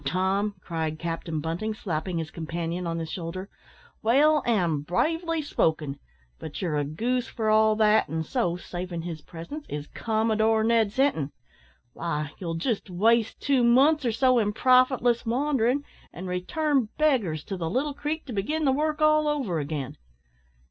Tom," 0.03 0.55
cried 0.61 0.97
Captain 0.97 1.39
Bunting, 1.39 1.75
slapping 1.75 2.17
his 2.17 2.31
companion 2.31 2.87
on 2.87 2.97
the 2.97 3.05
shoulder 3.05 3.51
"well 4.01 4.41
and 4.47 4.83
bravely 4.83 5.43
spoken; 5.43 5.99
but 6.39 6.59
you're 6.59 6.75
a 6.79 6.83
goose 6.83 7.27
for 7.27 7.51
all 7.51 7.75
that, 7.75 8.07
and 8.09 8.25
so, 8.25 8.57
saving 8.57 9.03
his 9.03 9.21
presence, 9.21 9.63
is 9.69 9.85
Commodore 9.85 10.63
Ned 10.63 10.91
Sinton. 10.91 11.31
Why, 11.93 12.31
you'll 12.39 12.55
just 12.55 12.89
waste 12.89 13.39
two 13.39 13.63
months 13.63 14.03
or 14.03 14.11
so 14.11 14.39
in 14.39 14.53
profitless 14.53 15.23
wandering, 15.23 15.83
and 16.11 16.27
return 16.27 16.89
beggars 16.97 17.43
to 17.43 17.55
the 17.55 17.69
Little 17.69 17.93
Creek 17.93 18.25
to 18.25 18.33
begin 18.33 18.65
the 18.65 18.71
work 18.71 19.03
all 19.03 19.27
over 19.27 19.59
again. 19.59 19.97